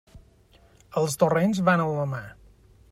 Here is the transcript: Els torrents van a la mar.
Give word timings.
Els 1.01 1.19
torrents 1.25 1.63
van 1.71 1.85
a 1.85 1.89
la 1.93 2.09
mar. 2.17 2.27